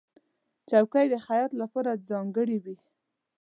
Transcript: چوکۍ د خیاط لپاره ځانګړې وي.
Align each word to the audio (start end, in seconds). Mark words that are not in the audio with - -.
چوکۍ 0.69 1.05
د 1.11 1.15
خیاط 1.25 1.51
لپاره 1.61 2.01
ځانګړې 2.09 2.57
وي. 2.63 2.77